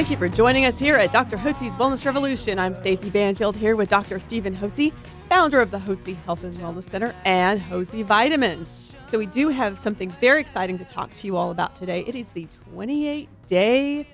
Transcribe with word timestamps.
Thank 0.00 0.10
you 0.10 0.16
for 0.16 0.30
joining 0.30 0.64
us 0.64 0.78
here 0.78 0.96
at 0.96 1.12
Dr. 1.12 1.36
Hotze's 1.36 1.76
Wellness 1.76 2.06
Revolution. 2.06 2.58
I'm 2.58 2.74
Stacy 2.74 3.10
Banfield 3.10 3.54
here 3.54 3.76
with 3.76 3.90
Dr. 3.90 4.18
Stephen 4.18 4.56
Hotze, 4.56 4.94
founder 5.28 5.60
of 5.60 5.70
the 5.70 5.76
Hotze 5.76 6.16
Health 6.24 6.42
and 6.42 6.54
Wellness 6.54 6.84
Center 6.84 7.14
and 7.26 7.60
Hotze 7.60 8.02
Vitamins. 8.06 8.94
So 9.10 9.18
we 9.18 9.26
do 9.26 9.50
have 9.50 9.78
something 9.78 10.08
very 10.12 10.40
exciting 10.40 10.78
to 10.78 10.86
talk 10.86 11.12
to 11.12 11.26
you 11.26 11.36
all 11.36 11.50
about 11.50 11.76
today. 11.76 12.02
It 12.06 12.14
is 12.14 12.32
the 12.32 12.48
28 12.72 13.28
day 13.46 14.06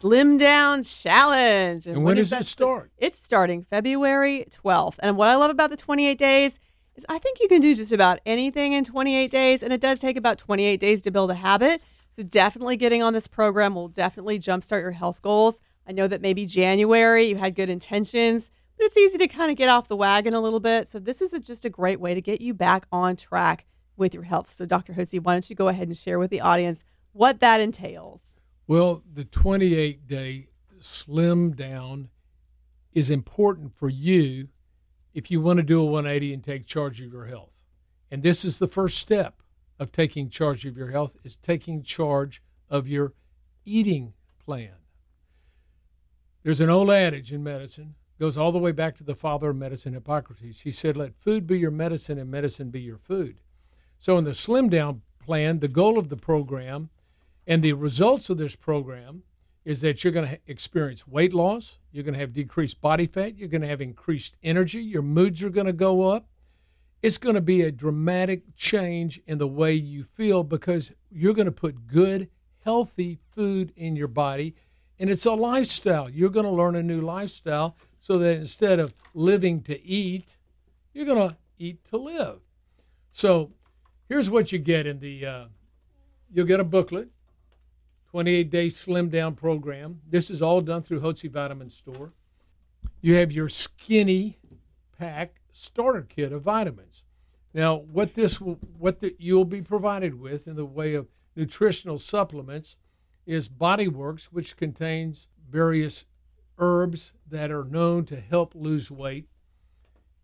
Slim 0.00 0.38
Down 0.38 0.82
Challenge. 0.82 1.86
And 1.86 2.02
when 2.02 2.16
does 2.16 2.32
it 2.32 2.46
start? 2.46 2.90
It's 2.96 3.22
starting 3.22 3.66
February 3.68 4.46
12th. 4.48 4.96
And 5.00 5.18
what 5.18 5.28
I 5.28 5.34
love 5.34 5.50
about 5.50 5.68
the 5.68 5.76
28 5.76 6.16
days 6.16 6.58
is 6.94 7.04
I 7.10 7.18
think 7.18 7.40
you 7.42 7.48
can 7.48 7.60
do 7.60 7.74
just 7.74 7.92
about 7.92 8.20
anything 8.24 8.72
in 8.72 8.84
28 8.84 9.30
days, 9.30 9.62
and 9.62 9.70
it 9.70 9.82
does 9.82 10.00
take 10.00 10.16
about 10.16 10.38
28 10.38 10.80
days 10.80 11.02
to 11.02 11.10
build 11.10 11.30
a 11.30 11.34
habit. 11.34 11.82
So 12.16 12.22
definitely 12.22 12.78
getting 12.78 13.02
on 13.02 13.12
this 13.12 13.26
program 13.26 13.74
will 13.74 13.88
definitely 13.88 14.38
jumpstart 14.38 14.80
your 14.80 14.92
health 14.92 15.20
goals. 15.20 15.60
I 15.86 15.92
know 15.92 16.08
that 16.08 16.22
maybe 16.22 16.46
January 16.46 17.26
you 17.26 17.36
had 17.36 17.54
good 17.54 17.68
intentions, 17.68 18.50
but 18.78 18.86
it's 18.86 18.96
easy 18.96 19.18
to 19.18 19.28
kind 19.28 19.50
of 19.50 19.58
get 19.58 19.68
off 19.68 19.86
the 19.86 19.96
wagon 19.96 20.32
a 20.32 20.40
little 20.40 20.58
bit. 20.58 20.88
So 20.88 20.98
this 20.98 21.20
is 21.20 21.34
a, 21.34 21.40
just 21.40 21.66
a 21.66 21.70
great 21.70 22.00
way 22.00 22.14
to 22.14 22.22
get 22.22 22.40
you 22.40 22.54
back 22.54 22.86
on 22.90 23.16
track 23.16 23.66
with 23.98 24.14
your 24.14 24.22
health. 24.22 24.50
So 24.50 24.64
Dr. 24.64 24.94
Hotze, 24.94 25.22
why 25.22 25.34
don't 25.34 25.50
you 25.50 25.54
go 25.54 25.68
ahead 25.68 25.88
and 25.88 25.96
share 25.96 26.18
with 26.18 26.30
the 26.30 26.40
audience 26.40 26.84
what 27.12 27.40
that 27.40 27.60
entails? 27.60 28.40
Well, 28.66 29.02
the 29.12 29.24
28 29.24 30.08
day 30.08 30.48
slim 30.80 31.52
down 31.52 32.08
is 32.94 33.10
important 33.10 33.76
for 33.76 33.90
you 33.90 34.48
if 35.12 35.30
you 35.30 35.42
want 35.42 35.58
to 35.58 35.62
do 35.62 35.82
a 35.82 35.84
180 35.84 36.32
and 36.32 36.42
take 36.42 36.64
charge 36.64 36.98
of 37.02 37.12
your 37.12 37.26
health. 37.26 37.60
And 38.10 38.22
this 38.22 38.42
is 38.42 38.58
the 38.58 38.68
first 38.68 38.96
step 38.96 39.42
of 39.78 39.92
taking 39.92 40.30
charge 40.30 40.64
of 40.64 40.76
your 40.76 40.90
health 40.90 41.16
is 41.24 41.36
taking 41.36 41.82
charge 41.82 42.42
of 42.68 42.88
your 42.88 43.12
eating 43.64 44.14
plan. 44.44 44.76
There's 46.42 46.60
an 46.60 46.70
old 46.70 46.90
adage 46.90 47.32
in 47.32 47.42
medicine, 47.42 47.94
goes 48.18 48.36
all 48.36 48.52
the 48.52 48.58
way 48.58 48.72
back 48.72 48.94
to 48.96 49.04
the 49.04 49.14
father 49.14 49.50
of 49.50 49.56
medicine, 49.56 49.92
Hippocrates. 49.92 50.60
He 50.60 50.70
said, 50.70 50.96
Let 50.96 51.16
food 51.16 51.46
be 51.46 51.58
your 51.58 51.70
medicine 51.70 52.18
and 52.18 52.30
medicine 52.30 52.70
be 52.70 52.80
your 52.80 52.98
food. 52.98 53.38
So, 53.98 54.16
in 54.16 54.24
the 54.24 54.34
slim 54.34 54.68
down 54.68 55.02
plan, 55.18 55.58
the 55.58 55.68
goal 55.68 55.98
of 55.98 56.08
the 56.08 56.16
program 56.16 56.90
and 57.46 57.62
the 57.62 57.72
results 57.72 58.30
of 58.30 58.38
this 58.38 58.56
program 58.56 59.24
is 59.64 59.80
that 59.80 60.04
you're 60.04 60.12
going 60.12 60.28
to 60.28 60.38
experience 60.46 61.08
weight 61.08 61.34
loss, 61.34 61.78
you're 61.90 62.04
going 62.04 62.14
to 62.14 62.20
have 62.20 62.32
decreased 62.32 62.80
body 62.80 63.06
fat, 63.06 63.36
you're 63.36 63.48
going 63.48 63.62
to 63.62 63.68
have 63.68 63.80
increased 63.80 64.38
energy, 64.42 64.78
your 64.78 65.02
moods 65.02 65.42
are 65.42 65.50
going 65.50 65.66
to 65.66 65.72
go 65.72 66.08
up, 66.08 66.28
it's 67.06 67.18
going 67.18 67.36
to 67.36 67.40
be 67.40 67.62
a 67.62 67.70
dramatic 67.70 68.56
change 68.56 69.20
in 69.28 69.38
the 69.38 69.46
way 69.46 69.72
you 69.72 70.02
feel 70.02 70.42
because 70.42 70.90
you're 71.08 71.34
going 71.34 71.46
to 71.46 71.52
put 71.52 71.86
good, 71.86 72.28
healthy 72.64 73.20
food 73.32 73.72
in 73.76 73.94
your 73.94 74.08
body. 74.08 74.56
And 74.98 75.08
it's 75.08 75.24
a 75.24 75.34
lifestyle. 75.34 76.10
You're 76.10 76.30
going 76.30 76.46
to 76.46 76.50
learn 76.50 76.74
a 76.74 76.82
new 76.82 77.00
lifestyle 77.00 77.76
so 78.00 78.18
that 78.18 78.38
instead 78.38 78.80
of 78.80 78.92
living 79.14 79.62
to 79.62 79.80
eat, 79.86 80.36
you're 80.92 81.06
going 81.06 81.28
to 81.28 81.36
eat 81.60 81.84
to 81.90 81.96
live. 81.96 82.40
So 83.12 83.52
here's 84.08 84.28
what 84.28 84.50
you 84.50 84.58
get 84.58 84.84
in 84.88 84.98
the 84.98 85.24
uh, 85.24 85.44
you'll 86.34 86.44
get 86.44 86.58
a 86.58 86.64
booklet 86.64 87.10
28 88.10 88.50
day 88.50 88.68
slim 88.68 89.10
down 89.10 89.36
program. 89.36 90.00
This 90.10 90.28
is 90.28 90.42
all 90.42 90.60
done 90.60 90.82
through 90.82 91.02
Hotze 91.02 91.30
Vitamin 91.30 91.70
Store. 91.70 92.14
You 93.00 93.14
have 93.14 93.30
your 93.30 93.48
skinny 93.48 94.38
pack 94.98 95.36
starter 95.56 96.02
kit 96.02 96.32
of 96.32 96.42
vitamins. 96.42 97.02
Now, 97.54 97.76
what 97.76 98.14
this 98.14 98.40
will, 98.40 98.58
what 98.78 99.00
the, 99.00 99.16
you'll 99.18 99.46
be 99.46 99.62
provided 99.62 100.20
with 100.20 100.46
in 100.46 100.56
the 100.56 100.66
way 100.66 100.94
of 100.94 101.08
nutritional 101.34 101.98
supplements 101.98 102.76
is 103.24 103.48
Bodyworks, 103.48 104.24
which 104.24 104.56
contains 104.56 105.28
various 105.50 106.04
herbs 106.58 107.12
that 107.28 107.50
are 107.50 107.64
known 107.64 108.04
to 108.06 108.20
help 108.20 108.54
lose 108.54 108.90
weight. 108.90 109.28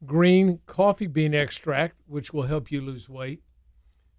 Green 0.04 0.60
coffee 0.66 1.06
bean 1.06 1.34
extract, 1.34 1.96
which 2.06 2.32
will 2.32 2.42
help 2.42 2.70
you 2.70 2.80
lose 2.80 3.08
weight. 3.08 3.42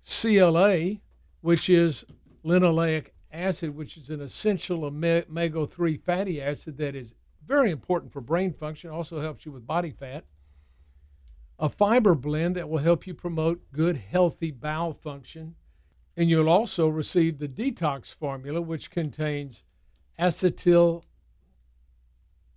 CLA, 0.04 0.96
which 1.42 1.70
is 1.70 2.06
linoleic 2.44 3.10
acid, 3.32 3.76
which 3.76 3.98
is 3.98 4.10
an 4.10 4.22
essential 4.22 4.86
omega 4.86 5.68
3 5.68 5.98
fatty 5.98 6.42
acid 6.42 6.78
that 6.78 6.96
is 6.96 7.14
very 7.46 7.70
important 7.70 8.12
for 8.12 8.22
brain 8.22 8.54
function, 8.54 8.90
also 8.90 9.22
helps 9.22 9.46
you 9.46 9.52
with 9.52 9.68
body 9.68 9.92
fat 9.92 10.26
a 11.64 11.70
fiber 11.70 12.14
blend 12.14 12.58
that 12.58 12.68
will 12.68 12.80
help 12.80 13.08
you 13.08 13.14
promote 13.14 13.72
good, 13.72 13.96
healthy 13.96 14.52
bowel 14.52 14.92
function. 14.92 15.56
And 16.18 16.30
you'll 16.30 16.50
also 16.50 16.90
receive 16.90 17.38
the 17.38 17.48
detox 17.48 18.14
formula, 18.14 18.60
which 18.60 18.92
contains 18.92 19.64
acetyl 20.20 21.04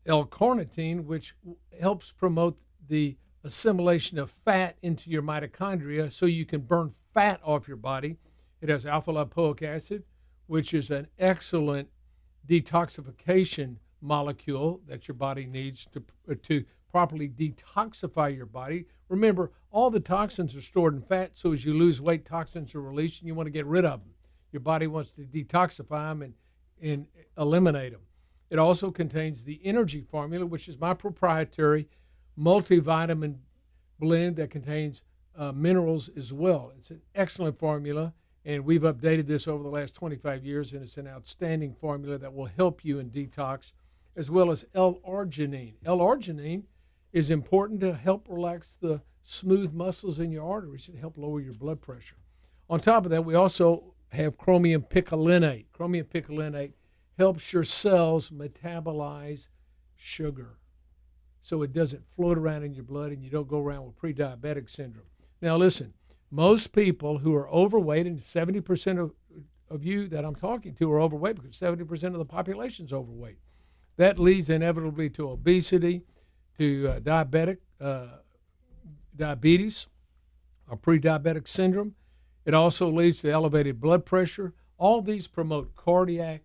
L-carnitine, 0.06 1.04
which 1.04 1.36
helps 1.80 2.10
promote 2.10 2.58
the 2.88 3.16
assimilation 3.44 4.18
of 4.18 4.28
fat 4.44 4.76
into 4.82 5.08
your 5.08 5.22
mitochondria 5.22 6.10
so 6.10 6.26
you 6.26 6.44
can 6.44 6.62
burn 6.62 6.92
fat 7.14 7.40
off 7.44 7.68
your 7.68 7.76
body. 7.76 8.16
It 8.60 8.68
has 8.68 8.84
alpha 8.84 9.12
lipoic 9.12 9.62
acid, 9.62 10.02
which 10.48 10.74
is 10.74 10.90
an 10.90 11.06
excellent 11.16 11.90
detoxification 12.44 13.76
molecule 14.00 14.80
that 14.88 15.06
your 15.06 15.14
body 15.14 15.46
needs 15.46 15.86
to, 15.92 16.02
to 16.42 16.64
properly 16.96 17.28
detoxify 17.28 18.34
your 18.34 18.46
body. 18.46 18.86
Remember, 19.10 19.52
all 19.70 19.90
the 19.90 20.00
toxins 20.00 20.56
are 20.56 20.62
stored 20.62 20.94
in 20.94 21.02
fat, 21.02 21.32
so 21.34 21.52
as 21.52 21.62
you 21.62 21.74
lose 21.74 22.00
weight, 22.00 22.24
toxins 22.24 22.74
are 22.74 22.80
released 22.80 23.20
and 23.20 23.28
you 23.28 23.34
want 23.34 23.46
to 23.46 23.50
get 23.50 23.66
rid 23.66 23.84
of 23.84 24.00
them. 24.00 24.14
Your 24.50 24.60
body 24.60 24.86
wants 24.86 25.10
to 25.10 25.20
detoxify 25.20 26.08
them 26.08 26.22
and, 26.22 26.34
and 26.80 27.06
eliminate 27.36 27.92
them. 27.92 28.00
It 28.48 28.58
also 28.58 28.90
contains 28.90 29.42
the 29.42 29.60
energy 29.62 30.00
formula, 30.00 30.46
which 30.46 30.70
is 30.70 30.80
my 30.80 30.94
proprietary 30.94 31.86
multivitamin 32.38 33.40
blend 34.00 34.36
that 34.36 34.48
contains 34.48 35.02
uh, 35.36 35.52
minerals 35.52 36.08
as 36.16 36.32
well. 36.32 36.72
It's 36.78 36.88
an 36.88 37.02
excellent 37.14 37.58
formula, 37.58 38.14
and 38.46 38.64
we've 38.64 38.80
updated 38.80 39.26
this 39.26 39.46
over 39.46 39.62
the 39.62 39.68
last 39.68 39.94
25 39.94 40.46
years, 40.46 40.72
and 40.72 40.82
it's 40.82 40.96
an 40.96 41.08
outstanding 41.08 41.74
formula 41.74 42.16
that 42.16 42.32
will 42.32 42.46
help 42.46 42.86
you 42.86 43.00
in 43.00 43.10
detox, 43.10 43.74
as 44.16 44.30
well 44.30 44.50
as 44.50 44.64
L-arginine. 44.74 45.74
L-arginine 45.84 46.62
is 47.16 47.30
important 47.30 47.80
to 47.80 47.94
help 47.94 48.28
relax 48.28 48.76
the 48.78 49.00
smooth 49.22 49.72
muscles 49.72 50.18
in 50.18 50.30
your 50.30 50.46
arteries 50.46 50.86
and 50.86 50.98
help 50.98 51.16
lower 51.16 51.40
your 51.40 51.54
blood 51.54 51.80
pressure. 51.80 52.18
On 52.68 52.78
top 52.78 53.06
of 53.06 53.10
that, 53.10 53.24
we 53.24 53.34
also 53.34 53.94
have 54.12 54.36
chromium 54.36 54.82
picolinate. 54.82 55.64
Chromium 55.72 56.04
picolinate 56.04 56.72
helps 57.16 57.54
your 57.54 57.64
cells 57.64 58.28
metabolize 58.28 59.48
sugar 59.96 60.58
so 61.40 61.62
it 61.62 61.72
doesn't 61.72 62.04
float 62.14 62.36
around 62.36 62.64
in 62.64 62.74
your 62.74 62.84
blood 62.84 63.12
and 63.12 63.22
you 63.22 63.30
don't 63.30 63.48
go 63.48 63.60
around 63.60 63.86
with 63.86 63.96
pre-diabetic 63.96 64.68
syndrome. 64.68 65.06
Now 65.40 65.56
listen, 65.56 65.94
most 66.30 66.72
people 66.74 67.16
who 67.16 67.34
are 67.34 67.48
overweight 67.48 68.06
and 68.06 68.20
70% 68.20 68.98
of, 68.98 69.12
of 69.70 69.82
you 69.82 70.06
that 70.08 70.26
I'm 70.26 70.34
talking 70.34 70.74
to 70.74 70.92
are 70.92 71.00
overweight 71.00 71.36
because 71.36 71.56
70% 71.56 72.04
of 72.08 72.18
the 72.18 72.26
population 72.26 72.84
is 72.84 72.92
overweight. 72.92 73.38
That 73.96 74.18
leads 74.18 74.50
inevitably 74.50 75.08
to 75.10 75.30
obesity, 75.30 76.02
to 76.58 76.88
uh, 76.88 77.00
diabetic 77.00 77.58
uh, 77.80 78.06
diabetes 79.14 79.86
or 80.68 80.76
pre-diabetic 80.76 81.46
syndrome. 81.48 81.94
It 82.44 82.54
also 82.54 82.90
leads 82.90 83.22
to 83.22 83.30
elevated 83.30 83.80
blood 83.80 84.04
pressure. 84.04 84.54
All 84.78 85.02
these 85.02 85.26
promote 85.26 85.74
cardiac 85.74 86.42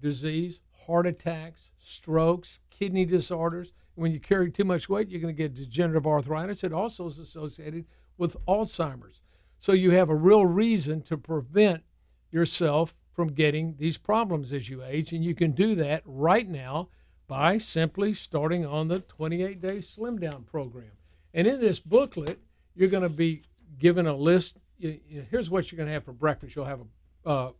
disease, 0.00 0.60
heart 0.86 1.06
attacks, 1.06 1.70
strokes, 1.78 2.60
kidney 2.70 3.04
disorders. 3.04 3.72
When 3.94 4.12
you 4.12 4.20
carry 4.20 4.50
too 4.50 4.64
much 4.64 4.88
weight, 4.88 5.08
you're 5.08 5.20
going 5.20 5.34
to 5.34 5.42
get 5.42 5.54
degenerative 5.54 6.06
arthritis. 6.06 6.62
It 6.62 6.72
also 6.72 7.06
is 7.06 7.18
associated 7.18 7.86
with 8.16 8.36
Alzheimer's. 8.46 9.22
So 9.58 9.72
you 9.72 9.90
have 9.92 10.08
a 10.08 10.14
real 10.14 10.46
reason 10.46 11.02
to 11.02 11.16
prevent 11.16 11.82
yourself 12.30 12.94
from 13.12 13.28
getting 13.32 13.74
these 13.78 13.98
problems 13.98 14.52
as 14.52 14.68
you 14.68 14.84
age, 14.84 15.12
and 15.12 15.24
you 15.24 15.34
can 15.34 15.50
do 15.50 15.74
that 15.74 16.02
right 16.04 16.48
now 16.48 16.88
by 17.28 17.58
simply 17.58 18.14
starting 18.14 18.66
on 18.66 18.88
the 18.88 19.00
28 19.00 19.60
day 19.60 19.80
slim 19.80 20.18
down 20.18 20.44
program. 20.44 20.90
And 21.32 21.46
in 21.46 21.60
this 21.60 21.78
booklet, 21.78 22.40
you're 22.74 22.88
going 22.88 23.02
to 23.02 23.08
be 23.08 23.42
given 23.78 24.06
a 24.06 24.16
list. 24.16 24.56
You, 24.78 24.98
you 25.08 25.26
here's 25.30 25.50
what 25.50 25.70
you're 25.70 25.76
going 25.76 25.88
to 25.88 25.92
have 25.92 26.04
for 26.04 26.12
breakfast 26.12 26.56
you'll 26.56 26.64
have 26.64 26.80
a, 27.24 27.28
uh, 27.28 27.52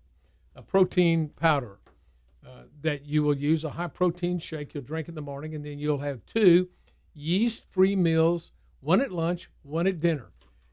a 0.56 0.62
protein 0.62 1.28
powder, 1.28 1.78
uh, 2.44 2.62
that 2.80 3.04
you 3.04 3.22
will 3.22 3.36
use 3.36 3.62
a 3.62 3.70
high 3.70 3.86
protein 3.86 4.38
shake 4.38 4.74
you'll 4.74 4.82
drink 4.82 5.08
in 5.08 5.14
the 5.14 5.20
morning, 5.20 5.54
and 5.54 5.64
then 5.64 5.78
you'll 5.78 5.98
have 5.98 6.24
two 6.24 6.68
yeast 7.14 7.64
free 7.70 7.94
meals, 7.94 8.52
one 8.80 9.00
at 9.00 9.12
lunch, 9.12 9.50
one 9.62 9.86
at 9.86 10.00
dinner. 10.00 10.30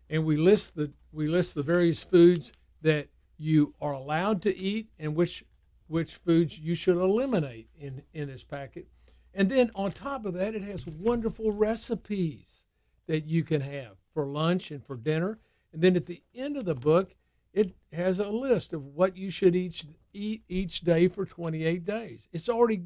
And 0.09 0.25
we 0.25 0.38
list 0.38 0.75
the 0.75 0.91
we 1.12 1.27
list 1.27 1.56
the 1.56 1.63
various 1.63 2.03
foods 2.03 2.53
that 2.81 3.09
you 3.38 3.74
are 3.81 3.91
allowed 3.91 4.41
to 4.44 4.56
eat 4.56 4.89
and 5.00 5.15
which 5.15 5.44
which 5.88 6.16
foods 6.16 6.58
you 6.58 6.76
should 6.76 6.98
eliminate 6.98 7.68
in, 7.80 8.02
in 8.14 8.28
this 8.28 8.44
packet. 8.44 8.88
And 9.34 9.50
then 9.50 9.70
on 9.76 9.92
top 9.92 10.26
of 10.26 10.34
that, 10.34 10.56
it 10.56 10.64
has 10.64 10.88
wonderful 10.88 11.52
recipes 11.52 12.64
that 13.08 13.26
you 13.26 13.44
can 13.44 13.62
have 13.62 13.98
for 14.14 14.26
lunch 14.26 14.72
and 14.72 14.84
for 14.84 14.96
dinner. 14.96 15.40
And 15.74 15.82
then 15.82 15.96
at 15.96 16.06
the 16.06 16.24
end 16.34 16.58
of 16.58 16.66
the 16.66 16.76
book, 16.76 17.16
it 17.54 17.76
has 17.94 18.20
a 18.20 18.30
list 18.30 18.74
of 18.74 18.84
what 18.84 19.16
you 19.16 19.30
should 19.30 19.56
each 19.56 19.86
eat 20.14 20.44
each 20.48 20.82
day 20.82 21.08
for 21.08 21.26
28 21.26 21.86
days. 21.86 22.28
It's 22.32 22.50
already 22.50 22.84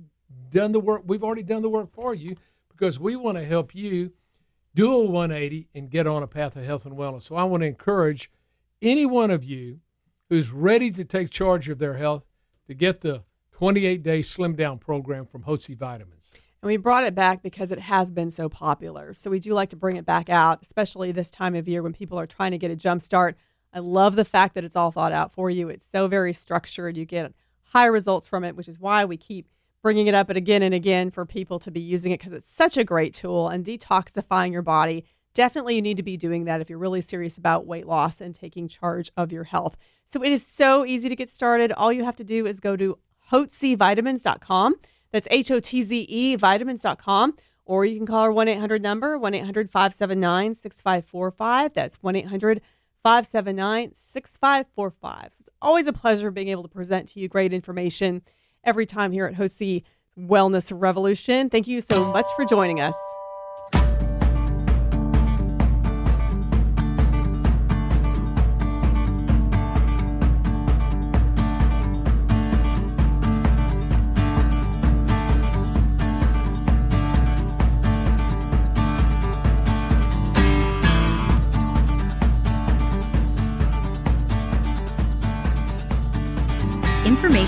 done 0.51 0.71
the 0.71 0.79
work. 0.79 1.03
We've 1.05 1.23
already 1.23 1.43
done 1.43 1.61
the 1.61 1.69
work 1.69 1.91
for 1.93 2.13
you 2.13 2.35
because 2.69 2.99
we 2.99 3.15
want 3.15 3.37
to 3.37 3.45
help 3.45 3.73
you 3.73 4.13
do 4.75 4.93
a 4.93 5.05
180 5.05 5.69
and 5.73 5.89
get 5.89 6.07
on 6.07 6.23
a 6.23 6.27
path 6.27 6.55
of 6.55 6.65
health 6.65 6.85
and 6.85 6.95
wellness. 6.95 7.23
So 7.23 7.35
I 7.35 7.43
want 7.43 7.61
to 7.61 7.67
encourage 7.67 8.31
any 8.81 9.05
one 9.05 9.31
of 9.31 9.43
you 9.43 9.79
who's 10.29 10.51
ready 10.51 10.91
to 10.91 11.03
take 11.03 11.29
charge 11.29 11.67
of 11.69 11.79
their 11.79 11.95
health 11.95 12.23
to 12.69 12.75
get 12.75 13.01
the 13.01 13.23
28 13.51 14.03
day 14.03 14.21
slim 14.21 14.55
down 14.55 14.77
program 14.77 15.25
from 15.25 15.43
Hotze 15.43 15.75
Vitamins. 15.75 16.31
And 16.61 16.67
we 16.67 16.77
brought 16.77 17.03
it 17.03 17.15
back 17.15 17.41
because 17.41 17.71
it 17.71 17.79
has 17.79 18.11
been 18.11 18.29
so 18.29 18.47
popular. 18.47 19.13
So 19.15 19.31
we 19.31 19.39
do 19.39 19.53
like 19.53 19.71
to 19.71 19.75
bring 19.75 19.97
it 19.97 20.05
back 20.05 20.29
out, 20.29 20.59
especially 20.61 21.11
this 21.11 21.31
time 21.31 21.55
of 21.55 21.67
year 21.67 21.81
when 21.81 21.93
people 21.93 22.19
are 22.19 22.27
trying 22.27 22.51
to 22.51 22.59
get 22.59 22.69
a 22.69 22.75
jump 22.75 23.01
start. 23.01 23.37
I 23.73 23.79
love 23.79 24.15
the 24.15 24.23
fact 24.23 24.53
that 24.53 24.63
it's 24.63 24.75
all 24.75 24.91
thought 24.91 25.11
out 25.11 25.31
for 25.31 25.49
you. 25.49 25.67
It's 25.67 25.83
so 25.83 26.07
very 26.07 26.31
structured. 26.31 26.95
You 26.95 27.05
get 27.05 27.33
high 27.63 27.87
results 27.87 28.27
from 28.27 28.43
it, 28.43 28.55
which 28.55 28.67
is 28.67 28.79
why 28.79 29.03
we 29.03 29.17
keep 29.17 29.47
bringing 29.81 30.05
it 30.05 30.13
up 30.13 30.29
again 30.29 30.61
and 30.61 30.75
again 30.75 31.09
for 31.09 31.25
people 31.25 31.57
to 31.59 31.71
be 31.71 31.79
using 31.79 32.11
it 32.11 32.19
because 32.19 32.33
it's 32.33 32.53
such 32.53 32.77
a 32.77 32.83
great 32.83 33.15
tool 33.15 33.47
and 33.47 33.65
detoxifying 33.65 34.51
your 34.51 34.61
body. 34.61 35.05
Definitely, 35.39 35.75
you 35.75 35.81
need 35.81 35.95
to 35.95 36.03
be 36.03 36.17
doing 36.17 36.43
that 36.43 36.59
if 36.59 36.69
you're 36.69 36.77
really 36.77 36.99
serious 36.99 37.37
about 37.37 37.65
weight 37.65 37.87
loss 37.87 38.19
and 38.19 38.35
taking 38.35 38.67
charge 38.67 39.09
of 39.15 39.31
your 39.31 39.45
health. 39.45 39.77
So, 40.05 40.21
it 40.21 40.33
is 40.33 40.45
so 40.45 40.85
easy 40.85 41.07
to 41.07 41.15
get 41.15 41.29
started. 41.29 41.71
All 41.71 41.93
you 41.93 42.03
have 42.03 42.17
to 42.17 42.25
do 42.25 42.45
is 42.45 42.59
go 42.59 42.75
to 42.75 42.97
hotzevitamins.com. 43.31 44.75
That's 45.13 45.29
H 45.31 45.49
O 45.49 45.61
T 45.61 45.81
Z 45.81 46.05
E 46.09 46.35
vitamins.com. 46.35 47.35
Or 47.63 47.85
you 47.85 47.95
can 47.95 48.05
call 48.05 48.19
our 48.19 48.33
1 48.33 48.49
800 48.49 48.81
number, 48.81 49.17
1 49.17 49.33
800 49.33 49.71
579 49.71 50.55
6545. 50.55 51.73
That's 51.73 52.03
1 52.03 52.15
800 52.17 52.61
579 53.01 53.93
6545. 53.93 55.25
It's 55.27 55.49
always 55.61 55.87
a 55.87 55.93
pleasure 55.93 56.31
being 56.31 56.49
able 56.49 56.63
to 56.63 56.67
present 56.67 57.07
to 57.07 57.21
you 57.21 57.29
great 57.29 57.53
information 57.53 58.23
every 58.65 58.85
time 58.85 59.13
here 59.13 59.25
at 59.25 59.35
Hotze 59.35 59.83
Wellness 60.19 60.73
Revolution. 60.77 61.49
Thank 61.49 61.69
you 61.69 61.79
so 61.79 62.11
much 62.11 62.25
for 62.35 62.43
joining 62.43 62.81
us. 62.81 62.95